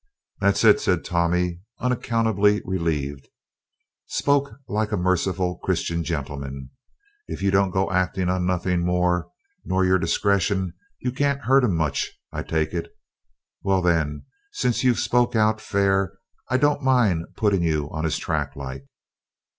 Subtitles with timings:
[0.39, 3.27] "That's it," said Tommy, unaccountably relieved,
[4.07, 6.71] "spoke like a merciful Christian gen'leman;
[7.27, 9.29] if you don't go actin' on nothing more
[9.63, 12.91] nor your discretion, you can't hurt him much, I take it.
[13.61, 16.13] Well then, since you've spoke out fair,
[16.49, 18.87] I don't mind putting you on his track like."